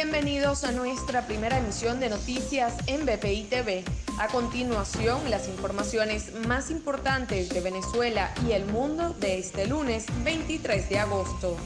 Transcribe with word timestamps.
Bienvenidos 0.00 0.62
a 0.62 0.70
nuestra 0.70 1.26
primera 1.26 1.58
emisión 1.58 1.98
de 1.98 2.08
noticias 2.08 2.72
en 2.86 3.04
BPI 3.04 3.48
TV. 3.50 3.82
A 4.20 4.28
continuación, 4.28 5.28
las 5.28 5.48
informaciones 5.48 6.32
más 6.46 6.70
importantes 6.70 7.48
de 7.48 7.60
Venezuela 7.60 8.32
y 8.46 8.52
el 8.52 8.64
mundo 8.66 9.12
de 9.18 9.40
este 9.40 9.66
lunes 9.66 10.06
23 10.22 10.88
de 10.88 11.00
agosto. 11.00 11.56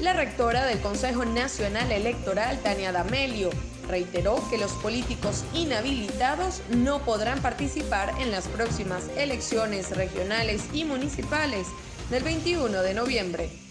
La 0.00 0.14
rectora 0.14 0.64
del 0.64 0.80
Consejo 0.80 1.26
Nacional 1.26 1.92
Electoral, 1.92 2.58
Tania 2.60 2.90
D'Amelio, 2.90 3.50
reiteró 3.86 4.42
que 4.48 4.56
los 4.56 4.72
políticos 4.72 5.44
inhabilitados 5.52 6.62
no 6.70 7.00
podrán 7.00 7.42
participar 7.42 8.14
en 8.18 8.30
las 8.30 8.48
próximas 8.48 9.10
elecciones 9.18 9.94
regionales 9.94 10.64
y 10.72 10.86
municipales 10.86 11.66
del 12.08 12.24
21 12.24 12.80
de 12.80 12.94
noviembre. 12.94 13.65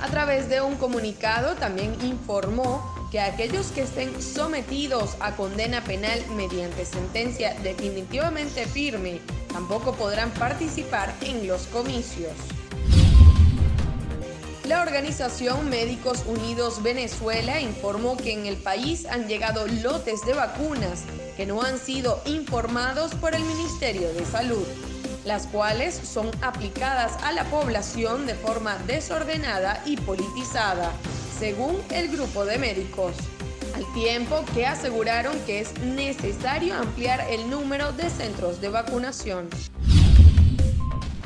A 0.00 0.08
través 0.08 0.48
de 0.48 0.62
un 0.62 0.76
comunicado 0.76 1.56
también 1.56 1.94
informó 2.02 2.82
que 3.10 3.20
aquellos 3.20 3.66
que 3.66 3.82
estén 3.82 4.22
sometidos 4.22 5.16
a 5.20 5.36
condena 5.36 5.84
penal 5.84 6.24
mediante 6.36 6.86
sentencia 6.86 7.54
definitivamente 7.62 8.66
firme 8.66 9.20
tampoco 9.52 9.92
podrán 9.92 10.30
participar 10.30 11.14
en 11.20 11.46
los 11.46 11.66
comicios. 11.66 12.32
La 14.64 14.82
organización 14.82 15.68
Médicos 15.68 16.24
Unidos 16.26 16.82
Venezuela 16.82 17.60
informó 17.60 18.16
que 18.16 18.32
en 18.32 18.46
el 18.46 18.56
país 18.56 19.04
han 19.04 19.28
llegado 19.28 19.66
lotes 19.66 20.24
de 20.24 20.32
vacunas 20.32 21.02
que 21.36 21.44
no 21.44 21.60
han 21.62 21.78
sido 21.78 22.22
informados 22.24 23.14
por 23.16 23.34
el 23.34 23.42
Ministerio 23.42 24.12
de 24.14 24.24
Salud 24.24 24.66
las 25.24 25.46
cuales 25.46 25.94
son 25.94 26.30
aplicadas 26.42 27.12
a 27.22 27.32
la 27.32 27.44
población 27.44 28.26
de 28.26 28.34
forma 28.34 28.76
desordenada 28.86 29.82
y 29.84 29.96
politizada, 29.96 30.90
según 31.38 31.76
el 31.90 32.08
grupo 32.08 32.44
de 32.44 32.58
médicos, 32.58 33.14
al 33.74 33.90
tiempo 33.92 34.44
que 34.54 34.66
aseguraron 34.66 35.38
que 35.40 35.60
es 35.60 35.78
necesario 35.80 36.74
ampliar 36.74 37.26
el 37.30 37.48
número 37.50 37.92
de 37.92 38.08
centros 38.10 38.60
de 38.60 38.68
vacunación. 38.68 39.48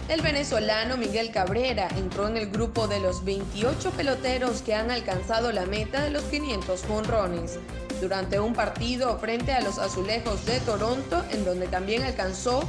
El 0.08 0.20
venezolano 0.20 0.98
Miguel 0.98 1.30
Cabrera 1.30 1.88
entró 1.96 2.28
en 2.28 2.36
el 2.36 2.50
grupo 2.50 2.86
de 2.86 3.00
los 3.00 3.24
28 3.24 3.90
peloteros 3.92 4.60
que 4.60 4.74
han 4.74 4.90
alcanzado 4.90 5.50
la 5.50 5.64
meta 5.64 6.02
de 6.02 6.10
los 6.10 6.24
500 6.24 6.84
jonrones 6.84 7.58
durante 8.02 8.38
un 8.38 8.52
partido 8.52 9.18
frente 9.18 9.52
a 9.52 9.62
los 9.62 9.78
Azulejos 9.78 10.44
de 10.44 10.60
Toronto, 10.60 11.24
en 11.30 11.46
donde 11.46 11.68
también 11.68 12.02
alcanzó 12.02 12.68